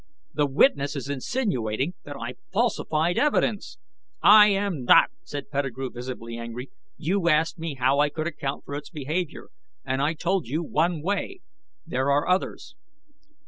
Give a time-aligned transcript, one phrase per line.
[0.33, 3.77] "The witness is insinuating that I falsified evidence!"
[4.23, 6.71] "I am not!" said Pettigrew, visibly angry.
[6.97, 9.49] "You asked me how I could account for its behavior,
[9.85, 11.41] and I told you one way!
[11.85, 12.73] There are others!"